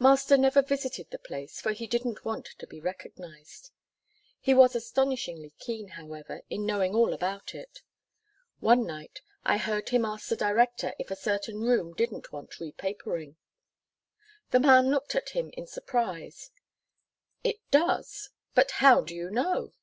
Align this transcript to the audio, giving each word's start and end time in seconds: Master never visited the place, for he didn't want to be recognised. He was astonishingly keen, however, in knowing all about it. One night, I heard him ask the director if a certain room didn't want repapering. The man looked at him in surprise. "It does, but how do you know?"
Master 0.00 0.36
never 0.36 0.60
visited 0.60 1.10
the 1.12 1.20
place, 1.20 1.60
for 1.60 1.70
he 1.70 1.86
didn't 1.86 2.24
want 2.24 2.46
to 2.46 2.66
be 2.66 2.80
recognised. 2.80 3.70
He 4.40 4.54
was 4.54 4.74
astonishingly 4.74 5.52
keen, 5.60 5.90
however, 5.90 6.42
in 6.50 6.66
knowing 6.66 6.96
all 6.96 7.12
about 7.12 7.54
it. 7.54 7.80
One 8.58 8.84
night, 8.84 9.20
I 9.44 9.58
heard 9.58 9.90
him 9.90 10.04
ask 10.04 10.28
the 10.28 10.34
director 10.34 10.94
if 10.98 11.12
a 11.12 11.14
certain 11.14 11.60
room 11.60 11.94
didn't 11.94 12.32
want 12.32 12.58
repapering. 12.58 13.36
The 14.50 14.58
man 14.58 14.90
looked 14.90 15.14
at 15.14 15.28
him 15.28 15.50
in 15.52 15.68
surprise. 15.68 16.50
"It 17.44 17.58
does, 17.70 18.30
but 18.56 18.72
how 18.82 19.02
do 19.02 19.14
you 19.14 19.30
know?" 19.30 19.74